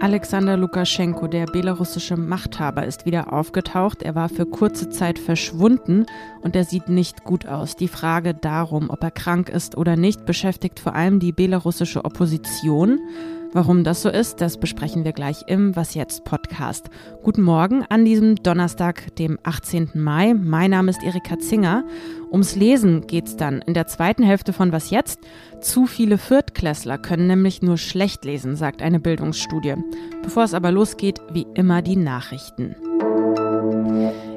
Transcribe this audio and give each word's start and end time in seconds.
Alexander 0.00 0.56
Lukaschenko, 0.56 1.26
der 1.26 1.44
belarussische 1.44 2.16
Machthaber, 2.16 2.86
ist 2.86 3.04
wieder 3.04 3.34
aufgetaucht. 3.34 4.02
Er 4.02 4.14
war 4.14 4.30
für 4.30 4.46
kurze 4.46 4.88
Zeit 4.88 5.18
verschwunden 5.18 6.06
und 6.40 6.56
er 6.56 6.64
sieht 6.64 6.88
nicht 6.88 7.22
gut 7.22 7.46
aus. 7.46 7.76
Die 7.76 7.86
Frage 7.86 8.32
darum, 8.32 8.88
ob 8.88 9.02
er 9.02 9.10
krank 9.10 9.50
ist 9.50 9.76
oder 9.76 9.96
nicht, 9.96 10.24
beschäftigt 10.24 10.80
vor 10.80 10.94
allem 10.94 11.20
die 11.20 11.32
belarussische 11.32 12.06
Opposition. 12.06 12.98
Warum 13.54 13.84
das 13.84 14.00
so 14.00 14.08
ist, 14.08 14.40
das 14.40 14.56
besprechen 14.56 15.04
wir 15.04 15.12
gleich 15.12 15.44
im 15.46 15.76
Was 15.76 15.92
jetzt 15.92 16.24
Podcast. 16.24 16.88
Guten 17.22 17.42
Morgen 17.42 17.84
an 17.90 18.06
diesem 18.06 18.36
Donnerstag, 18.36 19.14
dem 19.16 19.38
18. 19.42 19.90
Mai. 19.92 20.32
Mein 20.32 20.70
Name 20.70 20.90
ist 20.90 21.02
Erika 21.02 21.38
Zinger. 21.38 21.84
Ums 22.30 22.56
Lesen 22.56 23.06
geht's 23.06 23.36
dann 23.36 23.60
in 23.60 23.74
der 23.74 23.86
zweiten 23.86 24.22
Hälfte 24.22 24.54
von 24.54 24.72
Was 24.72 24.88
jetzt. 24.88 25.20
Zu 25.60 25.84
viele 25.84 26.16
Viertklässler 26.16 26.96
können 26.96 27.26
nämlich 27.26 27.60
nur 27.60 27.76
schlecht 27.76 28.24
lesen, 28.24 28.56
sagt 28.56 28.80
eine 28.80 29.00
Bildungsstudie. 29.00 29.74
Bevor 30.22 30.44
es 30.44 30.54
aber 30.54 30.72
losgeht, 30.72 31.20
wie 31.30 31.46
immer 31.54 31.82
die 31.82 31.96
Nachrichten. 31.96 32.74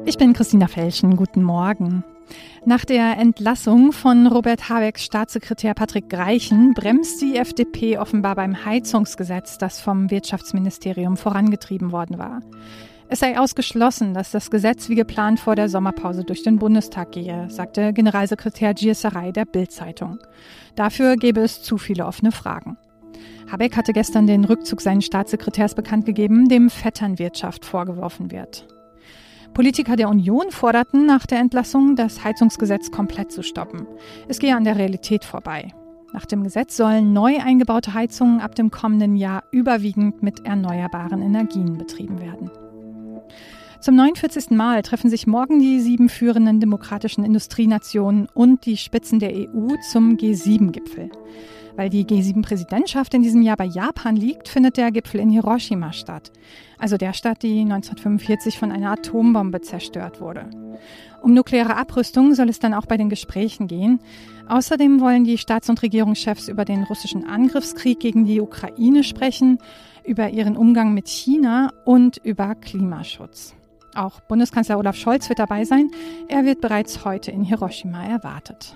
Ich 0.06 0.18
bin 0.18 0.34
Christina 0.34 0.68
Felschen. 0.68 1.16
Guten 1.16 1.42
Morgen. 1.42 2.04
Nach 2.66 2.86
der 2.86 3.18
Entlassung 3.18 3.92
von 3.92 4.28
Robert 4.28 4.70
Habecks 4.70 5.04
Staatssekretär 5.04 5.74
Patrick 5.74 6.10
Greichen 6.10 6.74
bremst 6.74 7.22
die 7.22 7.36
FDP 7.36 7.98
offenbar 7.98 8.36
beim 8.36 8.66
Heizungsgesetz, 8.66 9.58
das 9.58 9.80
vom 9.80 10.10
Wirtschaftsministerium 10.10 11.18
vorangetrieben 11.18 11.92
worden 11.92 12.18
war. 12.18 12.42
Es 13.08 13.20
sei 13.20 13.38
ausgeschlossen, 13.38 14.16
dass 14.16 14.32
das 14.32 14.50
Gesetz 14.50 14.90
wie 14.90 14.96
geplant 14.96 15.40
vor 15.40 15.56
der 15.56 15.70
Sommerpause 15.70 16.24
durch 16.24 16.42
den 16.42 16.58
Bundestag 16.58 17.12
gehe, 17.12 17.48
sagte 17.52 17.94
Generalsekretär 17.94 18.74
Gierserei 18.74 19.32
der 19.32 19.46
Bild-Zeitung. 19.46 20.18
Dafür 20.76 21.16
gäbe 21.16 21.42
es 21.42 21.62
zu 21.62 21.78
viele 21.78 22.08
offene 22.08 22.32
Fragen. 22.32 22.78
Habeck 23.52 23.78
hatte 23.78 23.94
gestern 23.94 24.26
den 24.26 24.44
Rückzug 24.44 24.82
seines 24.82 25.06
Staatssekretärs 25.06 25.76
bekannt 25.76 26.08
gegeben, 26.08 26.50
dem 26.50 26.72
Vetternwirtschaft 26.72 27.64
vorgeworfen 27.64 28.32
wird. 28.32 28.66
Politiker 29.56 29.96
der 29.96 30.10
Union 30.10 30.52
forderten 30.52 31.06
nach 31.06 31.26
der 31.26 31.40
Entlassung, 31.40 31.96
das 31.96 32.26
Heizungsgesetz 32.26 32.92
komplett 32.92 33.32
zu 33.32 33.42
stoppen. 33.42 33.88
Es 34.28 34.40
gehe 34.40 34.54
an 34.54 34.66
der 34.66 34.78
Realität 34.78 35.24
vorbei. 35.24 35.74
Nach 36.12 36.26
dem 36.26 36.44
Gesetz 36.44 36.76
sollen 36.76 37.14
neu 37.14 37.38
eingebaute 37.40 37.94
Heizungen 37.94 38.42
ab 38.42 38.56
dem 38.56 38.70
kommenden 38.70 39.16
Jahr 39.16 39.46
überwiegend 39.52 40.22
mit 40.22 40.46
erneuerbaren 40.46 41.22
Energien 41.22 41.78
betrieben 41.78 42.20
werden. 42.20 42.52
Zum 43.80 43.96
49. 43.96 44.50
Mal 44.50 44.82
treffen 44.82 45.10
sich 45.10 45.26
morgen 45.26 45.60
die 45.60 45.80
sieben 45.80 46.10
führenden 46.10 46.60
demokratischen 46.60 47.24
Industrienationen 47.24 48.28
und 48.34 48.66
die 48.66 48.76
Spitzen 48.76 49.20
der 49.20 49.32
EU 49.32 49.70
zum 49.90 50.18
G7-Gipfel. 50.18 51.10
Weil 51.76 51.90
die 51.90 52.06
G7-Präsidentschaft 52.06 53.14
in 53.14 53.22
diesem 53.22 53.42
Jahr 53.42 53.58
bei 53.58 53.66
Japan 53.66 54.16
liegt, 54.16 54.48
findet 54.48 54.78
der 54.78 54.92
Gipfel 54.92 55.20
in 55.20 55.30
Hiroshima 55.30 55.92
statt. 55.92 56.32
Also 56.78 56.98
der 56.98 57.14
Stadt, 57.14 57.44
die 57.44 57.62
1945 57.62 58.58
von 58.58 58.72
einer 58.72 58.92
Atombombe 58.92 59.62
zerstört 59.62 60.22
wurde. 60.22 60.50
Um 61.22 61.34
nukleare 61.34 61.76
Abrüstung 61.76 62.34
soll 62.34 62.50
es 62.50 62.60
dann 62.60 62.74
auch 62.74 62.86
bei 62.86 62.98
den 62.98 63.10
Gesprächen 63.10 63.68
gehen. 63.68 64.00
Außerdem 64.48 65.02
wollen 65.02 65.24
die 65.24 65.38
Staats- 65.38 65.70
und 65.70 65.82
Regierungschefs 65.82 66.48
über 66.48 66.66
den 66.66 66.84
russischen 66.84 67.28
Angriffskrieg 67.28 68.00
gegen 68.00 68.26
die 68.26 68.42
Ukraine 68.42 69.04
sprechen, 69.04 69.58
über 70.06 70.30
ihren 70.30 70.56
Umgang 70.56 70.94
mit 70.94 71.08
China 71.08 71.74
und 71.84 72.18
über 72.18 72.56
Klimaschutz. 72.56 73.56
Auch 73.96 74.20
Bundeskanzler 74.22 74.78
Olaf 74.78 74.98
Scholz 74.98 75.30
wird 75.30 75.40
dabei 75.40 75.64
sein. 75.64 75.90
Er 76.28 76.46
wird 76.46 76.62
bereits 76.62 77.06
heute 77.06 77.32
in 77.32 77.44
Hiroshima 77.44 78.04
erwartet. 78.06 78.76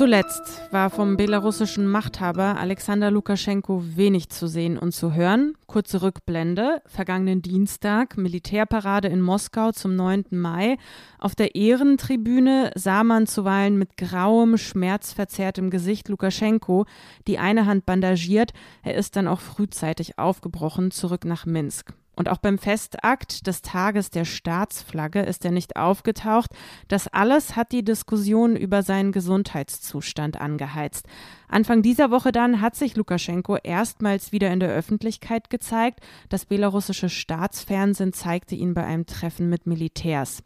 Zuletzt 0.00 0.62
war 0.72 0.88
vom 0.88 1.18
belarussischen 1.18 1.86
Machthaber 1.86 2.56
Alexander 2.58 3.10
Lukaschenko 3.10 3.84
wenig 3.96 4.30
zu 4.30 4.46
sehen 4.46 4.78
und 4.78 4.92
zu 4.92 5.12
hören. 5.12 5.52
Kurze 5.66 6.00
Rückblende. 6.00 6.80
Vergangenen 6.86 7.42
Dienstag, 7.42 8.16
Militärparade 8.16 9.08
in 9.08 9.20
Moskau 9.20 9.72
zum 9.72 9.96
9. 9.96 10.24
Mai. 10.30 10.78
Auf 11.18 11.34
der 11.34 11.54
Ehrentribüne 11.54 12.70
sah 12.76 13.04
man 13.04 13.26
zuweilen 13.26 13.76
mit 13.76 13.98
grauem, 13.98 14.56
schmerzverzerrtem 14.56 15.68
Gesicht 15.68 16.08
Lukaschenko, 16.08 16.86
die 17.26 17.36
eine 17.36 17.66
Hand 17.66 17.84
bandagiert. 17.84 18.54
Er 18.82 18.94
ist 18.94 19.16
dann 19.16 19.28
auch 19.28 19.40
frühzeitig 19.40 20.18
aufgebrochen, 20.18 20.92
zurück 20.92 21.26
nach 21.26 21.44
Minsk. 21.44 21.92
Und 22.20 22.28
auch 22.28 22.36
beim 22.36 22.58
Festakt 22.58 23.46
des 23.46 23.62
Tages 23.62 24.10
der 24.10 24.26
Staatsflagge 24.26 25.22
ist 25.22 25.42
er 25.46 25.52
nicht 25.52 25.76
aufgetaucht. 25.76 26.50
Das 26.86 27.08
alles 27.08 27.56
hat 27.56 27.72
die 27.72 27.82
Diskussion 27.82 28.56
über 28.56 28.82
seinen 28.82 29.10
Gesundheitszustand 29.10 30.38
angeheizt. 30.38 31.06
Anfang 31.48 31.80
dieser 31.80 32.10
Woche 32.10 32.30
dann 32.30 32.60
hat 32.60 32.76
sich 32.76 32.94
Lukaschenko 32.94 33.56
erstmals 33.62 34.32
wieder 34.32 34.52
in 34.52 34.60
der 34.60 34.68
Öffentlichkeit 34.68 35.48
gezeigt. 35.48 36.00
Das 36.28 36.44
belarussische 36.44 37.08
Staatsfernsehen 37.08 38.12
zeigte 38.12 38.54
ihn 38.54 38.74
bei 38.74 38.84
einem 38.84 39.06
Treffen 39.06 39.48
mit 39.48 39.66
Militärs. 39.66 40.42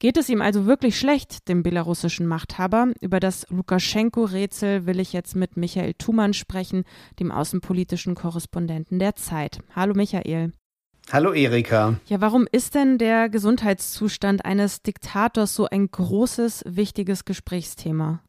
Geht 0.00 0.16
es 0.16 0.28
ihm 0.28 0.42
also 0.42 0.66
wirklich 0.66 0.98
schlecht, 0.98 1.48
dem 1.48 1.62
belarussischen 1.62 2.26
Machthaber? 2.26 2.88
Über 3.00 3.20
das 3.20 3.46
Lukaschenko-Rätsel 3.50 4.86
will 4.86 4.98
ich 4.98 5.12
jetzt 5.12 5.36
mit 5.36 5.56
Michael 5.56 5.94
Thumann 5.94 6.34
sprechen, 6.34 6.82
dem 7.20 7.30
außenpolitischen 7.30 8.16
Korrespondenten 8.16 8.98
der 8.98 9.14
Zeit. 9.14 9.60
Hallo 9.76 9.94
Michael. 9.94 10.50
Hallo 11.12 11.32
Erika. 11.32 11.96
Ja, 12.06 12.20
warum 12.20 12.46
ist 12.50 12.74
denn 12.74 12.98
der 12.98 13.28
Gesundheitszustand 13.28 14.44
eines 14.44 14.82
Diktators 14.82 15.54
so 15.54 15.66
ein 15.66 15.90
großes, 15.90 16.64
wichtiges 16.66 17.24
Gesprächsthema? 17.24 18.20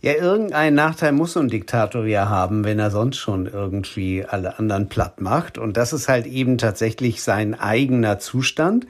Ja, 0.00 0.12
irgendeinen 0.12 0.76
Nachteil 0.76 1.12
muss 1.12 1.32
so 1.32 1.40
ein 1.40 1.48
Diktator 1.48 2.04
ja 2.04 2.28
haben, 2.28 2.62
wenn 2.62 2.78
er 2.78 2.90
sonst 2.90 3.16
schon 3.16 3.46
irgendwie 3.46 4.22
alle 4.22 4.58
anderen 4.58 4.90
platt 4.90 5.22
macht. 5.22 5.56
Und 5.56 5.78
das 5.78 5.94
ist 5.94 6.08
halt 6.08 6.26
eben 6.26 6.58
tatsächlich 6.58 7.22
sein 7.22 7.54
eigener 7.54 8.18
Zustand. 8.18 8.86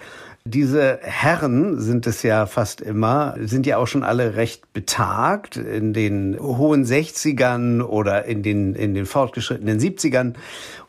Diese 0.47 0.99
Herren 1.00 1.81
sind 1.81 2.06
es 2.06 2.22
ja 2.22 2.44
fast 2.44 2.82
immer, 2.82 3.34
sind 3.41 3.65
ja 3.65 3.78
auch 3.78 3.87
schon 3.87 4.03
alle 4.03 4.37
recht 4.37 4.75
betagt 4.75 5.56
in 5.56 5.94
den 5.94 6.38
hohen 6.38 6.84
60ern 6.84 7.81
oder 7.81 8.27
in 8.27 8.43
den, 8.43 8.75
in 8.75 8.93
den 8.93 9.06
fortgeschrittenen 9.06 9.81
70ern. 9.81 10.34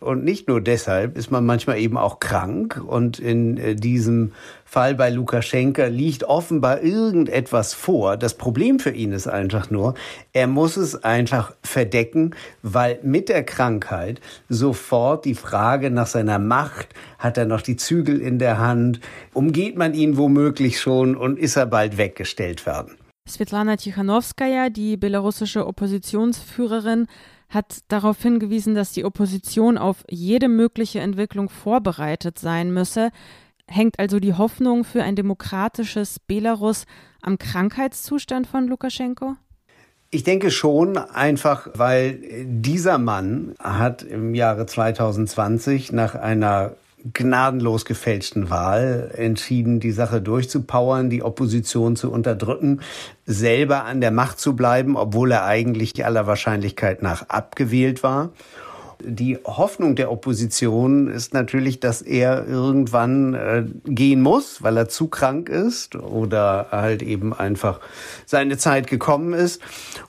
Und 0.01 0.25
nicht 0.25 0.49
nur 0.49 0.59
deshalb 0.59 1.17
ist 1.17 1.31
man 1.31 1.45
manchmal 1.45 1.79
eben 1.79 1.95
auch 1.95 2.19
krank 2.19 2.83
und 2.85 3.17
in 3.17 3.55
äh, 3.55 3.75
diesem 3.75 4.33
Fall 4.65 4.95
bei 4.95 5.09
Lukaschenka 5.09 5.85
liegt 5.85 6.25
offenbar 6.25 6.81
irgendetwas 6.81 7.73
vor. 7.73 8.17
Das 8.17 8.33
Problem 8.33 8.79
für 8.79 8.89
ihn 8.89 9.13
ist 9.13 9.27
einfach 9.27 9.69
nur, 9.69 9.93
er 10.33 10.47
muss 10.47 10.75
es 10.75 11.01
einfach 11.03 11.53
verdecken, 11.63 12.35
weil 12.61 12.99
mit 13.03 13.29
der 13.29 13.43
Krankheit 13.43 14.19
sofort 14.49 15.23
die 15.23 15.35
Frage 15.35 15.91
nach 15.91 16.07
seiner 16.07 16.39
Macht, 16.39 16.89
hat 17.19 17.37
er 17.37 17.45
noch 17.45 17.61
die 17.61 17.77
Zügel 17.77 18.19
in 18.19 18.37
der 18.37 18.57
Hand, 18.57 18.99
umgeht 19.45 19.77
man 19.77 19.93
ihn 19.93 20.17
womöglich 20.17 20.81
schon 20.81 21.15
und 21.15 21.37
ist 21.37 21.55
er 21.55 21.67
bald 21.67 21.99
weggestellt 21.99 22.65
werden. 22.65 22.97
Svetlana 23.29 23.75
Tichanowskaja, 23.75 24.69
die 24.69 24.97
belarussische 24.97 25.67
Oppositionsführerin, 25.67 27.05
hat 27.49 27.81
darauf 27.87 28.19
hingewiesen, 28.19 28.73
dass 28.73 28.91
die 28.91 29.05
Opposition 29.05 29.77
auf 29.77 30.03
jede 30.09 30.47
mögliche 30.47 30.99
Entwicklung 30.99 31.49
vorbereitet 31.49 32.39
sein 32.39 32.73
müsse. 32.73 33.11
Hängt 33.67 33.99
also 33.99 34.19
die 34.19 34.33
Hoffnung 34.33 34.83
für 34.83 35.03
ein 35.03 35.15
demokratisches 35.15 36.19
Belarus 36.19 36.85
am 37.21 37.37
Krankheitszustand 37.37 38.47
von 38.47 38.67
Lukaschenko? 38.67 39.35
Ich 40.09 40.23
denke 40.23 40.49
schon, 40.49 40.97
einfach 40.97 41.67
weil 41.75 42.45
dieser 42.45 42.97
Mann 42.97 43.53
hat 43.59 44.01
im 44.01 44.33
Jahre 44.33 44.65
2020 44.65 45.91
nach 45.91 46.15
einer 46.15 46.77
gnadenlos 47.13 47.85
gefälschten 47.85 48.49
Wahl 48.49 49.11
entschieden, 49.15 49.79
die 49.79 49.91
Sache 49.91 50.21
durchzupowern, 50.21 51.09
die 51.09 51.23
Opposition 51.23 51.95
zu 51.95 52.11
unterdrücken, 52.11 52.81
selber 53.25 53.85
an 53.85 54.01
der 54.01 54.11
Macht 54.11 54.39
zu 54.39 54.55
bleiben, 54.55 54.97
obwohl 54.97 55.31
er 55.31 55.45
eigentlich 55.45 56.03
aller 56.05 56.27
Wahrscheinlichkeit 56.27 57.03
nach 57.03 57.29
abgewählt 57.29 58.03
war. 58.03 58.31
Die 59.03 59.37
Hoffnung 59.43 59.95
der 59.95 60.11
Opposition 60.11 61.07
ist 61.07 61.33
natürlich, 61.33 61.79
dass 61.79 62.01
er 62.01 62.47
irgendwann 62.47 63.33
äh, 63.33 63.63
gehen 63.85 64.21
muss, 64.21 64.63
weil 64.63 64.77
er 64.77 64.87
zu 64.89 65.07
krank 65.07 65.49
ist 65.49 65.95
oder 65.95 66.67
halt 66.71 67.01
eben 67.01 67.33
einfach 67.33 67.79
seine 68.25 68.57
Zeit 68.57 68.87
gekommen 68.87 69.33
ist. 69.33 69.61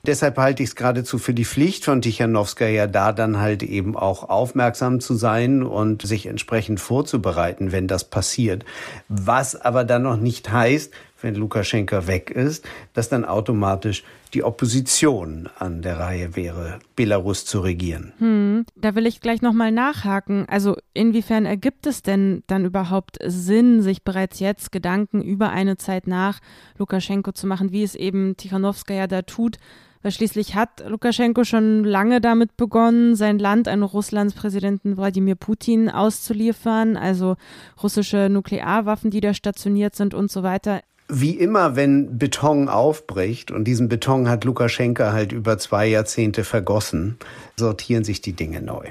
Deshalb 0.07 0.39
halte 0.39 0.63
ich 0.63 0.71
es 0.71 0.77
geradezu 0.77 1.19
für 1.19 1.35
die 1.35 1.45
Pflicht 1.45 1.85
von 1.85 2.01
Tichanowskaja, 2.01 2.87
da 2.87 3.13
dann 3.13 3.39
halt 3.41 3.63
eben 3.63 3.97
auch 3.97 4.29
aufmerksam 4.29 5.01
zu 5.01 5.15
sein 5.15 5.63
und 5.63 6.03
sich 6.03 6.27
entsprechend 6.27 6.81
vorzubereiten, 6.81 7.73
wenn 7.73 7.89
das 7.89 8.05
passiert. 8.05 8.65
Was 9.09 9.57
aber 9.57 9.85
dann 9.85 10.03
noch 10.03 10.17
nicht 10.17 10.51
heißt, 10.51 10.93
wenn 11.21 11.35
Lukaschenka 11.35 12.07
weg 12.07 12.31
ist, 12.31 12.65
dass 12.93 13.09
dann 13.09 13.25
automatisch 13.25 14.05
die 14.35 14.45
Opposition 14.45 15.49
an 15.59 15.83
der 15.83 15.99
Reihe 15.99 16.37
wäre, 16.37 16.79
Belarus 16.95 17.45
zu 17.45 17.61
regieren. 17.61 18.13
Hm, 18.19 18.67
da 18.77 18.95
will 18.95 19.07
ich 19.07 19.21
gleich 19.21 19.41
nochmal 19.41 19.73
nachhaken. 19.73 20.47
Also 20.49 20.77
inwiefern 20.93 21.47
ergibt 21.47 21.87
es 21.87 22.03
denn 22.03 22.43
dann 22.47 22.65
überhaupt 22.65 23.19
Sinn, 23.25 23.83
sich 23.83 24.03
bereits 24.03 24.41
jetzt 24.41 24.73
Gedanken 24.73 25.23
über 25.23 25.51
eine 25.51 25.77
Zeit 25.77 26.07
nach 26.07 26.41
Lukaschenko 26.79 27.33
zu 27.33 27.47
machen, 27.47 27.73
wie 27.73 27.83
es 27.83 27.95
eben 27.95 28.37
Tichanowskaja 28.37 29.07
da 29.07 29.23
tut? 29.23 29.57
Weil 30.03 30.13
schließlich 30.13 30.55
hat 30.55 30.85
Lukaschenko 30.87 31.43
schon 31.43 31.83
lange 31.83 32.21
damit 32.21 32.57
begonnen, 32.57 33.17
sein 33.17 33.41
Land 33.41 33.67
an 33.67 33.83
Russlands 33.83 34.35
Präsidenten 34.35 34.97
Wladimir 34.97 35.35
Putin 35.35 35.89
auszuliefern, 35.89 36.97
also 36.97 37.37
russische 37.83 38.29
Nuklearwaffen, 38.31 39.11
die 39.11 39.21
da 39.21 39.35
stationiert 39.35 39.97
sind 39.97 40.15
und 40.15 40.31
so 40.31 40.45
weiter 40.45 40.81
wie 41.09 41.33
immer, 41.33 41.77
wenn 41.77 42.19
Beton 42.19 42.69
aufbricht, 42.69 43.51
und 43.51 43.65
diesen 43.65 43.89
Beton 43.89 44.29
hat 44.29 44.45
Lukaschenka 44.45 45.13
halt 45.13 45.33
über 45.33 45.59
zwei 45.59 45.87
Jahrzehnte 45.87 46.45
vergossen, 46.45 47.17
sortieren 47.57 48.05
sich 48.05 48.21
die 48.21 48.33
Dinge 48.33 48.61
neu. 48.61 48.91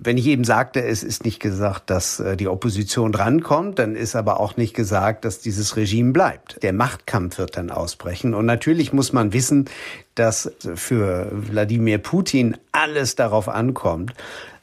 Wenn 0.00 0.16
ich 0.16 0.28
eben 0.28 0.44
sagte, 0.44 0.84
es 0.84 1.02
ist 1.02 1.24
nicht 1.24 1.40
gesagt, 1.40 1.90
dass 1.90 2.20
äh, 2.20 2.36
die 2.36 2.46
Opposition 2.46 3.10
drankommt, 3.10 3.80
dann 3.80 3.96
ist 3.96 4.14
aber 4.14 4.38
auch 4.38 4.56
nicht 4.56 4.72
gesagt, 4.72 5.24
dass 5.24 5.40
dieses 5.40 5.76
Regime 5.76 6.12
bleibt. 6.12 6.62
Der 6.62 6.72
Machtkampf 6.72 7.38
wird 7.38 7.56
dann 7.56 7.72
ausbrechen. 7.72 8.32
Und 8.32 8.46
natürlich 8.46 8.92
muss 8.92 9.12
man 9.12 9.32
wissen, 9.32 9.64
dass 10.14 10.52
für 10.76 11.32
Wladimir 11.32 11.98
Putin 11.98 12.56
alles 12.70 13.16
darauf 13.16 13.48
ankommt, 13.48 14.14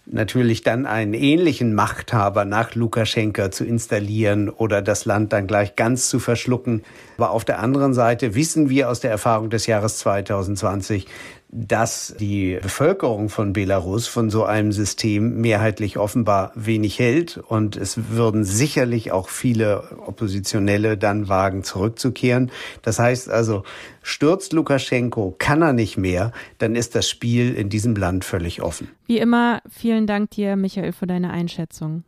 natürlich 0.06 0.62
dann 0.62 0.86
einen 0.86 1.14
ähnlichen 1.14 1.74
Machthaber 1.74 2.46
nach 2.46 2.76
Lukaschenka 2.76 3.52
zu 3.52 3.66
installieren 3.66 4.50
oder 4.50 4.82
das 4.82 5.06
Land 5.06 5.34
dann 5.34 5.48
gleich 5.48 5.76
ganz 5.76 6.10
zu 6.10 6.20
verschlucken. 6.20 6.84
Aber 7.18 7.32
auf 7.32 7.46
der 7.46 7.60
anderen 7.60 7.94
Seite 7.94 8.36
wissen 8.36 8.70
wir 8.70 8.90
aus 8.90 9.00
der 9.00 9.12
Erfahrung 9.12 9.50
des 9.50 9.66
Jahres 9.66 9.98
2020, 9.98 11.08
dass 11.50 12.16
die 12.20 12.60
Bevölkerung 12.62 13.30
von 13.30 13.54
Belarus 13.54 14.08
von 14.08 14.30
so 14.30 14.44
einem 14.44 14.72
System 14.72 15.40
mehrheitlich 15.42 15.98
offenbar 15.98 16.52
wenig 16.56 17.00
hält. 17.00 17.38
Und 17.38 17.78
es 17.78 18.10
würden 18.10 18.44
sicherlich 18.44 19.12
auch 19.12 19.30
viele 19.30 19.84
Oppositionelle 20.06 20.98
dann 20.98 21.30
wagen, 21.30 21.64
zurückzukehren. 21.64 22.52
Das 22.82 23.00
heißt 23.00 23.30
also, 23.30 23.64
stürzt 24.02 24.54
Lukaschenko, 24.54 25.36
kann 25.38 25.62
er 25.62 25.74
nicht 25.74 25.98
mehr, 25.98 26.32
dann 26.58 26.76
ist 26.76 26.96
das 26.96 27.10
Spiel 27.10 27.56
in 27.56 27.70
diesem 27.70 27.96
Land 27.96 28.26
völlig 28.26 28.62
offen. 28.62 28.90
Wie 29.06 29.20
immer, 29.20 29.62
vielen 29.70 30.08
Dank 30.08 30.32
dir, 30.32 30.56
Michael, 30.56 30.92
für 30.92 31.08
deine 31.08 31.32
Einschätzung. 31.32 32.04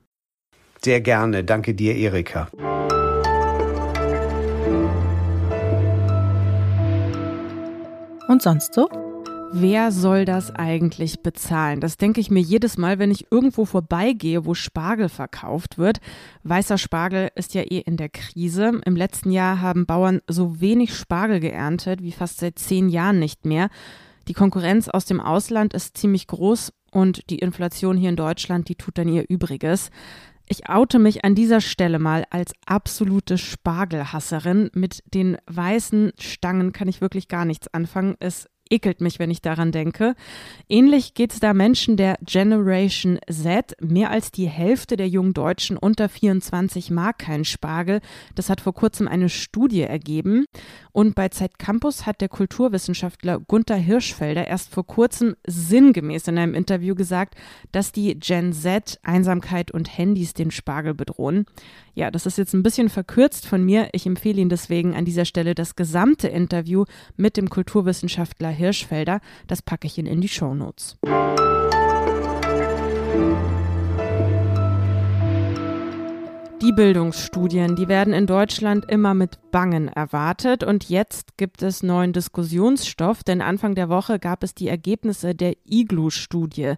Sehr 0.83 1.01
gerne. 1.01 1.43
Danke 1.43 1.73
dir, 1.73 1.95
Erika. 1.95 2.49
Und 8.27 8.41
sonst 8.41 8.73
so? 8.73 9.06
Wer 9.53 9.91
soll 9.91 10.25
das 10.25 10.53
eigentlich 10.53 11.23
bezahlen? 11.23 11.79
Das 11.79 11.97
denke 11.97 12.19
ich 12.19 12.29
mir 12.29 12.41
jedes 12.41 12.77
Mal, 12.77 12.99
wenn 12.99 13.11
ich 13.11 13.31
irgendwo 13.31 13.65
vorbeigehe, 13.65 14.45
wo 14.45 14.53
Spargel 14.53 15.09
verkauft 15.09 15.77
wird. 15.77 15.99
Weißer 16.43 16.77
Spargel 16.77 17.29
ist 17.35 17.53
ja 17.53 17.61
eh 17.61 17.79
in 17.79 17.97
der 17.97 18.09
Krise. 18.09 18.81
Im 18.85 18.95
letzten 18.95 19.31
Jahr 19.31 19.61
haben 19.61 19.85
Bauern 19.85 20.21
so 20.27 20.59
wenig 20.59 20.93
Spargel 20.93 21.39
geerntet 21.39 22.03
wie 22.03 22.11
fast 22.11 22.39
seit 22.39 22.59
zehn 22.59 22.89
Jahren 22.89 23.19
nicht 23.19 23.45
mehr. 23.45 23.69
Die 24.27 24.33
Konkurrenz 24.33 24.89
aus 24.89 25.05
dem 25.05 25.21
Ausland 25.21 25.73
ist 25.73 25.97
ziemlich 25.97 26.27
groß 26.27 26.73
und 26.91 27.29
die 27.29 27.39
Inflation 27.39 27.97
hier 27.97 28.09
in 28.09 28.15
Deutschland, 28.17 28.67
die 28.67 28.75
tut 28.75 28.97
dann 28.97 29.07
ihr 29.07 29.25
Übriges. 29.29 29.89
Ich 30.49 30.69
oute 30.69 30.99
mich 30.99 31.25
an 31.25 31.35
dieser 31.35 31.61
Stelle 31.61 31.99
mal 31.99 32.25
als 32.29 32.53
absolute 32.65 33.37
Spargelhasserin. 33.37 34.69
Mit 34.73 35.03
den 35.13 35.37
weißen 35.47 36.11
Stangen 36.19 36.71
kann 36.71 36.87
ich 36.87 37.01
wirklich 37.01 37.27
gar 37.27 37.43
nichts 37.43 37.67
anfangen. 37.73 38.15
Es 38.19 38.47
ekelt 38.71 39.01
mich, 39.01 39.19
wenn 39.19 39.31
ich 39.31 39.41
daran 39.41 39.71
denke. 39.71 40.15
Ähnlich 40.69 41.13
geht 41.13 41.33
es 41.33 41.39
da 41.39 41.53
Menschen 41.53 41.97
der 41.97 42.17
Generation 42.21 43.19
Z. 43.29 43.75
Mehr 43.81 44.11
als 44.11 44.31
die 44.31 44.47
Hälfte 44.47 44.97
der 44.97 45.07
jungen 45.07 45.33
Deutschen 45.33 45.77
unter 45.77 46.09
24 46.09 46.91
mag 46.91 47.19
keinen 47.19 47.45
Spargel. 47.45 48.01
Das 48.35 48.49
hat 48.49 48.61
vor 48.61 48.73
kurzem 48.73 49.07
eine 49.07 49.29
Studie 49.29 49.81
ergeben. 49.81 50.45
Und 50.91 51.15
bei 51.15 51.29
Zeit 51.29 51.59
Campus 51.59 52.05
hat 52.05 52.21
der 52.21 52.29
Kulturwissenschaftler 52.29 53.39
Gunther 53.39 53.75
Hirschfelder 53.75 54.47
erst 54.47 54.73
vor 54.73 54.85
kurzem 54.85 55.35
sinngemäß 55.45 56.27
in 56.27 56.37
einem 56.37 56.53
Interview 56.53 56.95
gesagt, 56.95 57.35
dass 57.71 57.91
die 57.91 58.19
Gen 58.19 58.53
Z 58.53 58.99
Einsamkeit 59.03 59.71
und 59.71 59.97
Handys 59.97 60.33
den 60.33 60.51
Spargel 60.51 60.93
bedrohen. 60.93 61.45
Ja, 61.97 62.11
das 62.11 62.27
ist 62.27 62.37
jetzt 62.37 62.53
ein 62.53 62.61
bisschen 62.61 62.89
verkürzt 62.89 63.47
von 63.47 63.65
mir. 63.65 63.89
Ich 63.91 64.05
empfehle 64.05 64.39
Ihnen 64.39 64.51
deswegen 64.51 64.93
an 64.93 65.03
dieser 65.03 65.25
Stelle 65.25 65.55
das 65.55 65.75
gesamte 65.75 66.27
Interview 66.27 66.85
mit 67.15 67.37
dem 67.37 67.49
Kulturwissenschaftler 67.49 68.49
Hirschfelder. 68.49 69.19
Das 69.47 69.63
packe 69.63 69.87
ich 69.87 69.97
Ihnen 69.97 70.05
in 70.05 70.21
die 70.21 70.27
Show 70.27 70.53
Notes. 70.53 70.99
Die 76.59 76.71
Bildungsstudien, 76.71 77.75
die 77.75 77.87
werden 77.87 78.13
in 78.13 78.25
Deutschland 78.25 78.89
immer 78.89 79.13
mit 79.13 79.51
Bangen 79.51 79.89
erwartet 79.89 80.63
und 80.63 80.89
jetzt 80.89 81.37
gibt 81.37 81.61
es 81.61 81.83
neuen 81.83 82.13
Diskussionsstoff, 82.13 83.23
denn 83.23 83.41
Anfang 83.43 83.75
der 83.75 83.89
Woche 83.89 84.17
gab 84.17 84.43
es 84.43 84.55
die 84.55 84.67
Ergebnisse 84.67 85.35
der 85.35 85.53
IGLU-Studie. 85.69 86.73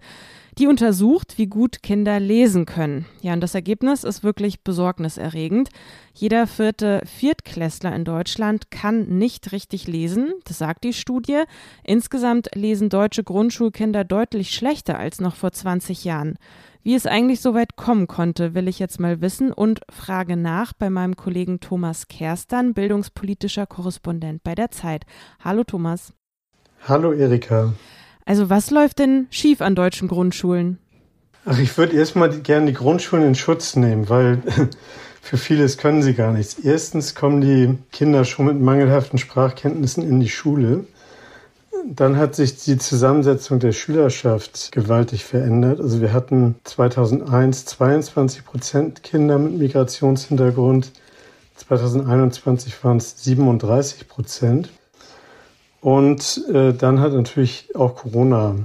Die 0.57 0.67
untersucht, 0.67 1.37
wie 1.37 1.47
gut 1.47 1.81
Kinder 1.81 2.19
lesen 2.19 2.65
können. 2.65 3.05
Ja, 3.21 3.31
und 3.31 3.39
das 3.39 3.55
Ergebnis 3.55 4.03
ist 4.03 4.21
wirklich 4.21 4.65
besorgniserregend. 4.65 5.69
Jeder 6.13 6.45
vierte 6.45 7.01
Viertklässler 7.05 7.95
in 7.95 8.03
Deutschland 8.03 8.71
kann 8.71 9.07
nicht 9.07 9.53
richtig 9.53 9.87
lesen, 9.87 10.33
das 10.43 10.57
sagt 10.57 10.83
die 10.83 10.91
Studie. 10.91 11.43
Insgesamt 11.85 12.49
lesen 12.53 12.89
deutsche 12.89 13.23
Grundschulkinder 13.23 14.03
deutlich 14.03 14.53
schlechter 14.53 14.99
als 14.99 15.21
noch 15.21 15.35
vor 15.35 15.53
20 15.53 16.03
Jahren. 16.03 16.37
Wie 16.81 16.95
es 16.95 17.05
eigentlich 17.05 17.41
so 17.41 17.53
weit 17.53 17.75
kommen 17.75 18.07
konnte, 18.07 18.53
will 18.53 18.69
ich 18.69 18.79
jetzt 18.79 19.01
mal 19.01 19.19
wissen 19.19 19.51
und 19.51 19.81
frage 19.91 20.37
nach 20.37 20.71
bei 20.71 20.89
meinem 20.89 21.17
Kollegen 21.17 21.59
Thomas 21.59 22.07
Kerstern, 22.07 22.73
bildungspolitischer 22.73 23.65
Korrespondent 23.65 24.43
bei 24.43 24.55
der 24.55 24.71
Zeit. 24.71 25.05
Hallo 25.43 25.65
Thomas. 25.65 26.13
Hallo 26.87 27.11
Erika. 27.11 27.73
Also 28.25 28.49
was 28.49 28.71
läuft 28.71 28.99
denn 28.99 29.27
schief 29.29 29.59
an 29.59 29.75
deutschen 29.75 30.07
Grundschulen? 30.07 30.77
Ach, 31.43 31.59
ich 31.59 31.77
würde 31.77 31.97
erstmal 31.97 32.29
gerne 32.29 32.67
die 32.67 32.73
Grundschulen 32.73 33.27
in 33.27 33.35
Schutz 33.35 33.75
nehmen, 33.75 34.07
weil 34.07 34.41
für 35.21 35.37
vieles 35.37 35.77
können 35.77 36.01
sie 36.01 36.13
gar 36.13 36.31
nichts. 36.31 36.59
Erstens 36.59 37.13
kommen 37.13 37.41
die 37.41 37.77
Kinder 37.91 38.23
schon 38.23 38.45
mit 38.45 38.59
mangelhaften 38.59 39.19
Sprachkenntnissen 39.19 40.03
in 40.03 40.21
die 40.21 40.29
Schule. 40.29 40.85
Dann 41.85 42.17
hat 42.17 42.35
sich 42.35 42.57
die 42.57 42.77
Zusammensetzung 42.77 43.59
der 43.59 43.71
Schülerschaft 43.71 44.71
gewaltig 44.71 45.23
verändert. 45.23 45.79
Also 45.79 46.01
wir 46.01 46.13
hatten 46.13 46.55
2001 46.63 47.65
22 47.65 48.45
Prozent 48.45 49.03
Kinder 49.03 49.37
mit 49.37 49.57
Migrationshintergrund. 49.57 50.91
2021 51.55 52.83
waren 52.83 52.97
es 52.97 53.23
37 53.23 54.07
Prozent. 54.07 54.69
Und 55.81 56.43
äh, 56.53 56.73
dann 56.73 56.99
hat 56.99 57.13
natürlich 57.13 57.73
auch 57.75 57.95
Corona 57.95 58.55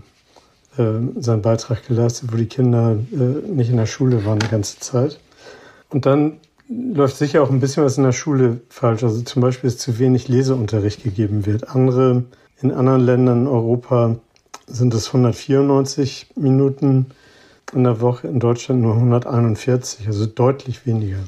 äh, 0.76 0.84
seinen 1.20 1.42
Beitrag 1.42 1.86
geleistet, 1.86 2.32
wo 2.32 2.36
die 2.36 2.46
Kinder 2.46 2.96
äh, 3.12 3.16
nicht 3.16 3.70
in 3.70 3.76
der 3.76 3.86
Schule 3.86 4.24
waren 4.24 4.40
die 4.40 4.48
ganze 4.48 4.80
Zeit. 4.80 5.20
Und 5.90 6.06
dann 6.06 6.40
läuft 6.68 7.16
sicher 7.16 7.42
auch 7.42 7.50
ein 7.50 7.60
bisschen 7.60 7.84
was 7.84 7.98
in 7.98 8.04
der 8.04 8.12
Schule 8.12 8.60
falsch. 8.68 9.04
Also 9.04 9.22
zum 9.22 9.42
Beispiel 9.42 9.68
ist 9.68 9.80
zu 9.80 9.98
wenig 9.98 10.28
Leseunterricht 10.28 11.04
gegeben 11.04 11.46
wird. 11.46 11.68
Andere 11.68 12.24
in 12.62 12.70
anderen 12.72 13.00
Ländern 13.00 13.42
in 13.42 13.46
Europa 13.46 14.16
sind 14.66 14.94
es 14.94 15.08
194 15.08 16.32
Minuten 16.36 17.06
in 17.72 17.84
der 17.84 18.00
Woche, 18.00 18.28
in 18.28 18.40
Deutschland 18.40 18.82
nur 18.82 18.94
141, 18.94 20.06
also 20.06 20.26
deutlich 20.26 20.86
weniger. 20.86 21.18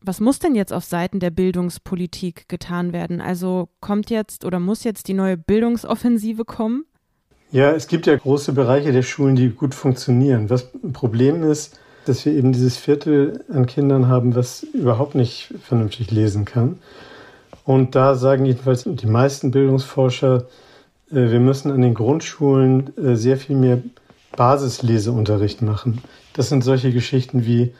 Was 0.00 0.20
muss 0.20 0.38
denn 0.38 0.54
jetzt 0.54 0.72
auf 0.72 0.84
Seiten 0.84 1.20
der 1.20 1.30
Bildungspolitik 1.30 2.48
getan 2.48 2.92
werden? 2.92 3.20
Also 3.20 3.68
kommt 3.80 4.10
jetzt 4.10 4.44
oder 4.44 4.60
muss 4.60 4.84
jetzt 4.84 5.08
die 5.08 5.14
neue 5.14 5.36
Bildungsoffensive 5.36 6.44
kommen? 6.44 6.84
Ja, 7.50 7.72
es 7.72 7.88
gibt 7.88 8.06
ja 8.06 8.14
große 8.14 8.52
Bereiche 8.52 8.92
der 8.92 9.02
Schulen, 9.02 9.34
die 9.34 9.48
gut 9.50 9.74
funktionieren. 9.74 10.50
Was 10.50 10.72
ein 10.74 10.92
Problem 10.92 11.42
ist, 11.42 11.78
dass 12.04 12.24
wir 12.24 12.32
eben 12.32 12.52
dieses 12.52 12.76
Viertel 12.76 13.44
an 13.50 13.66
Kindern 13.66 14.08
haben, 14.08 14.34
was 14.34 14.62
überhaupt 14.62 15.14
nicht 15.14 15.52
vernünftig 15.62 16.10
lesen 16.10 16.44
kann. 16.44 16.78
Und 17.68 17.94
da 17.94 18.14
sagen 18.14 18.46
jedenfalls 18.46 18.84
die 18.86 19.06
meisten 19.06 19.50
Bildungsforscher, 19.50 20.46
äh, 21.10 21.30
wir 21.30 21.38
müssen 21.38 21.70
an 21.70 21.82
den 21.82 21.92
Grundschulen 21.92 22.96
äh, 22.96 23.14
sehr 23.14 23.36
viel 23.36 23.56
mehr 23.56 23.82
Basisleseunterricht 24.34 25.60
machen. 25.60 26.00
Das 26.32 26.48
sind 26.48 26.64
solche 26.64 26.94
Geschichten 26.94 27.44
wie 27.44 27.74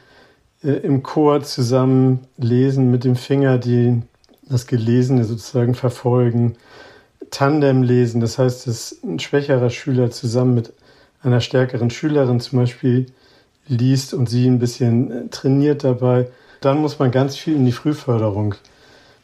äh, 0.63 0.73
im 0.73 1.03
Chor 1.03 1.43
zusammen 1.43 2.27
lesen 2.37 2.91
mit 2.91 3.05
dem 3.05 3.17
Finger, 3.17 3.57
die 3.57 4.03
das 4.47 4.67
Gelesene 4.67 5.25
sozusagen 5.25 5.75
verfolgen. 5.75 6.57
Tandem 7.31 7.83
lesen, 7.83 8.21
das 8.21 8.37
heißt, 8.37 8.67
dass 8.67 8.99
ein 9.03 9.19
schwächerer 9.19 9.71
Schüler 9.71 10.11
zusammen 10.11 10.55
mit 10.55 10.75
einer 11.23 11.41
stärkeren 11.41 11.89
Schülerin 11.89 12.41
zum 12.41 12.59
Beispiel 12.59 13.07
liest 13.69 14.13
und 14.13 14.29
sie 14.29 14.49
ein 14.49 14.59
bisschen 14.59 15.31
trainiert 15.31 15.83
dabei. 15.83 16.29
Dann 16.61 16.77
muss 16.77 16.99
man 16.99 17.11
ganz 17.11 17.39
viel 17.39 17.57
in 17.57 17.65
die 17.65 17.73
Frühförderung 17.73 18.55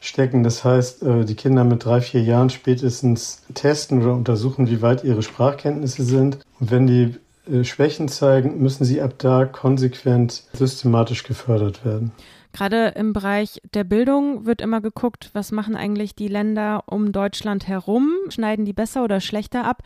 stecken. 0.04 0.44
Das 0.44 0.64
heißt, 0.64 1.02
äh, 1.02 1.24
die 1.24 1.34
Kinder 1.34 1.64
mit 1.64 1.84
drei, 1.84 2.00
vier 2.00 2.22
Jahren 2.22 2.50
spätestens 2.50 3.42
testen 3.54 4.02
oder 4.02 4.14
untersuchen, 4.14 4.68
wie 4.68 4.82
weit 4.82 5.04
ihre 5.04 5.22
Sprachkenntnisse 5.22 6.04
sind. 6.04 6.38
Und 6.60 6.70
wenn 6.70 6.86
die 6.86 7.16
äh, 7.50 7.64
Schwächen 7.64 8.08
zeigen, 8.08 8.62
müssen 8.62 8.84
sie 8.84 9.00
ab 9.00 9.14
da 9.18 9.44
konsequent 9.44 10.44
systematisch 10.52 11.24
gefördert 11.24 11.84
werden. 11.84 12.12
Gerade 12.52 12.88
im 12.94 13.12
Bereich 13.12 13.60
der 13.74 13.82
Bildung 13.82 14.46
wird 14.46 14.60
immer 14.60 14.80
geguckt, 14.80 15.30
was 15.32 15.50
machen 15.50 15.74
eigentlich 15.74 16.14
die 16.14 16.28
Länder 16.28 16.84
um 16.86 17.10
Deutschland 17.10 17.66
herum? 17.66 18.12
Schneiden 18.28 18.64
die 18.64 18.72
besser 18.72 19.02
oder 19.02 19.20
schlechter 19.20 19.64
ab? 19.64 19.82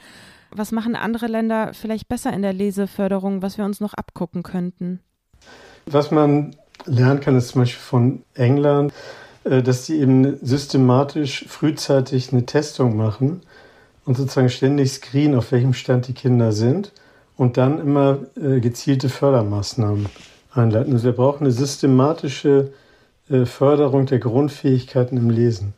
Was 0.51 0.73
machen 0.73 0.95
andere 0.95 1.29
Länder 1.29 1.73
vielleicht 1.73 2.09
besser 2.09 2.33
in 2.33 2.43
der 2.43 2.53
Leseförderung, 2.53 3.41
was 3.41 3.57
wir 3.57 3.65
uns 3.65 3.81
noch 3.81 3.95
abgucken 3.95 4.43
könnten? 4.43 5.01
Was 5.87 6.11
man 6.11 6.57
lernen 6.85 7.21
kann, 7.21 7.37
ist 7.37 7.49
zum 7.49 7.63
Beispiel 7.63 7.81
von 7.81 8.23
England, 8.35 8.93
dass 9.49 9.87
sie 9.87 9.99
eben 9.99 10.39
systematisch 10.43 11.45
frühzeitig 11.49 12.33
eine 12.33 12.47
Testung 12.47 12.97
machen 12.97 13.41
und 14.05 14.17
sozusagen 14.17 14.51
ständig 14.51 14.93
screen, 14.93 15.35
auf 15.35 15.53
welchem 15.53 15.75
Stand 15.75 16.09
die 16.09 16.15
Kinder 16.15 16.53
sind 16.53 16.93
und 17.37 17.57
dann 17.57 17.79
immer 17.79 18.19
äh, 18.37 18.61
gezielte 18.61 19.09
Fördermaßnahmen 19.09 20.07
einleiten. 20.53 20.93
Also 20.93 21.07
wir 21.07 21.13
brauchen 21.13 21.45
eine 21.45 21.53
systematische 21.53 22.73
äh, 23.31 23.45
Förderung 23.45 24.07
der 24.07 24.19
Grundfähigkeiten 24.19 25.17
im 25.17 25.31
Lesen. 25.31 25.75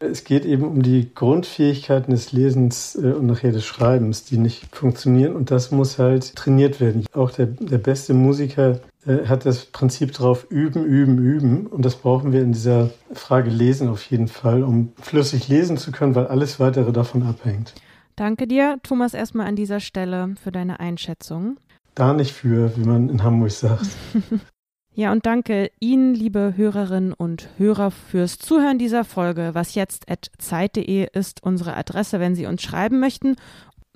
Es 0.00 0.22
geht 0.22 0.44
eben 0.44 0.62
um 0.62 0.82
die 0.82 1.12
Grundfähigkeiten 1.12 2.12
des 2.12 2.30
Lesens 2.30 2.94
äh, 2.94 3.12
und 3.12 3.26
nachher 3.26 3.50
des 3.50 3.64
Schreibens, 3.64 4.24
die 4.24 4.38
nicht 4.38 4.74
funktionieren 4.74 5.34
und 5.34 5.50
das 5.50 5.72
muss 5.72 5.98
halt 5.98 6.36
trainiert 6.36 6.80
werden. 6.80 7.04
Auch 7.12 7.32
der, 7.32 7.46
der 7.46 7.78
beste 7.78 8.14
Musiker 8.14 8.80
äh, 9.06 9.26
hat 9.26 9.44
das 9.44 9.64
Prinzip 9.64 10.12
drauf, 10.12 10.46
üben, 10.50 10.84
üben, 10.84 11.18
üben 11.18 11.66
und 11.66 11.84
das 11.84 11.96
brauchen 11.96 12.32
wir 12.32 12.42
in 12.42 12.52
dieser 12.52 12.90
Frage 13.12 13.50
Lesen 13.50 13.88
auf 13.88 14.04
jeden 14.08 14.28
Fall, 14.28 14.62
um 14.62 14.92
flüssig 15.00 15.48
lesen 15.48 15.76
zu 15.76 15.90
können, 15.90 16.14
weil 16.14 16.28
alles 16.28 16.60
weitere 16.60 16.92
davon 16.92 17.24
abhängt. 17.24 17.74
Danke 18.14 18.46
dir, 18.46 18.78
Thomas, 18.84 19.14
erstmal 19.14 19.48
an 19.48 19.56
dieser 19.56 19.80
Stelle 19.80 20.34
für 20.42 20.52
deine 20.52 20.78
Einschätzung. 20.78 21.56
Da 21.96 22.12
nicht 22.12 22.32
für, 22.32 22.76
wie 22.76 22.84
man 22.84 23.08
in 23.08 23.24
Hamburg 23.24 23.50
sagt. 23.50 23.88
Ja, 24.98 25.12
und 25.12 25.26
danke 25.26 25.70
Ihnen, 25.78 26.12
liebe 26.12 26.54
Hörerinnen 26.56 27.12
und 27.12 27.50
Hörer, 27.56 27.92
fürs 27.92 28.36
Zuhören 28.36 28.80
dieser 28.80 29.04
Folge. 29.04 29.50
Was 29.52 29.76
jetzt 29.76 30.06
zeit.de 30.38 31.06
ist 31.12 31.40
unsere 31.40 31.76
Adresse, 31.76 32.18
wenn 32.18 32.34
Sie 32.34 32.46
uns 32.46 32.62
schreiben 32.62 32.98
möchten. 32.98 33.36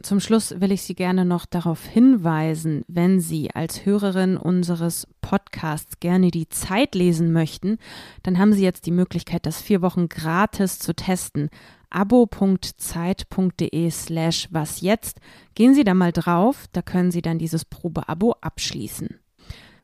Zum 0.01 0.21
Schluss 0.21 0.61
will 0.61 0.71
ich 0.71 0.83
Sie 0.83 0.95
gerne 0.95 1.25
noch 1.25 1.45
darauf 1.45 1.85
hinweisen, 1.85 2.85
wenn 2.87 3.19
Sie 3.19 3.51
als 3.51 3.85
Hörerin 3.85 4.37
unseres 4.37 5.09
Podcasts 5.21 5.99
gerne 5.99 6.31
die 6.31 6.49
Zeit 6.49 6.95
lesen 6.95 7.33
möchten, 7.33 7.79
dann 8.23 8.39
haben 8.39 8.53
Sie 8.53 8.63
jetzt 8.63 8.87
die 8.87 8.93
Möglichkeit, 8.93 9.45
das 9.45 9.61
vier 9.61 9.83
Wochen 9.83 10.09
gratis 10.09 10.79
zu 10.79 10.95
testen 10.95 11.51
abo.zeit.de 11.91 13.91
slash 13.91 14.47
was 14.53 14.83
jetzt. 14.83 15.19
Gehen 15.57 15.75
Sie 15.75 15.83
da 15.83 15.95
mal 15.95 16.13
drauf, 16.13 16.67
da 16.71 16.81
können 16.81 17.11
Sie 17.11 17.23
dann 17.23 17.41
dieses 17.41 17.65
Probeabo 17.65 18.37
abschließen. 18.41 19.19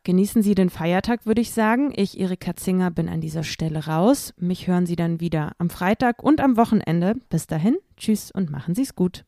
Genießen 0.05 0.43
Sie 0.43 0.55
den 0.55 0.71
Feiertag, 0.71 1.27
würde 1.27 1.41
ich 1.41 1.53
sagen. 1.53 1.93
Ich, 1.95 2.19
Erika 2.19 2.57
Zinger, 2.57 2.91
bin 2.91 3.09
an 3.09 3.21
dieser 3.21 3.45
Stelle 3.45 3.87
raus. 3.87 4.33
Mich 4.39 4.67
hören 4.67 4.87
Sie 4.87 4.97
dann 4.97 5.21
wieder 5.21 5.53
am 5.59 5.71
Freitag 5.71 6.23
und 6.23 6.41
am 6.41 6.57
Wochenende. 6.57 7.15
Bis 7.29 7.47
dahin, 7.47 7.77
tschüss 7.97 8.31
und 8.31 8.51
machen 8.51 8.75
Sie 8.75 8.83
es 8.83 8.95
gut. 8.95 9.25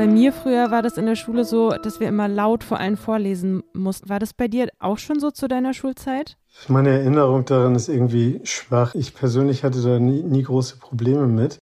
Bei 0.00 0.06
mir 0.06 0.32
früher 0.32 0.70
war 0.70 0.80
das 0.80 0.96
in 0.96 1.04
der 1.04 1.14
Schule 1.14 1.44
so, 1.44 1.70
dass 1.70 2.00
wir 2.00 2.08
immer 2.08 2.26
laut 2.26 2.64
vor 2.64 2.78
allen 2.78 2.96
vorlesen 2.96 3.62
mussten. 3.74 4.08
War 4.08 4.18
das 4.18 4.32
bei 4.32 4.48
dir 4.48 4.68
auch 4.78 4.96
schon 4.96 5.20
so 5.20 5.30
zu 5.30 5.46
deiner 5.46 5.74
Schulzeit? 5.74 6.38
Meine 6.68 6.88
Erinnerung 6.88 7.44
daran 7.44 7.74
ist 7.74 7.88
irgendwie 7.88 8.40
schwach. 8.44 8.94
Ich 8.94 9.14
persönlich 9.14 9.62
hatte 9.62 9.82
da 9.82 9.98
nie, 9.98 10.22
nie 10.22 10.42
große 10.42 10.78
Probleme 10.78 11.26
mit. 11.26 11.58